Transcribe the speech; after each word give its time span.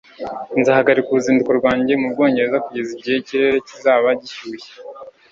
nzahagarika 0.59 1.07
uruzinduko 1.11 1.51
rwanjye 1.59 1.93
mu 2.01 2.07
bwongereza 2.13 2.63
kugeza 2.65 2.89
igihe 2.95 3.15
ikirere 3.19 3.57
kizaba 3.67 4.07
gishyushye 4.21 4.73